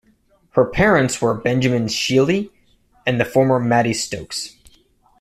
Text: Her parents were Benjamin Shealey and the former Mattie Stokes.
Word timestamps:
Her 0.53 0.65
parents 0.65 1.21
were 1.21 1.35
Benjamin 1.35 1.85
Shealey 1.85 2.49
and 3.05 3.21
the 3.21 3.23
former 3.23 3.59
Mattie 3.59 3.93
Stokes. 3.93 4.55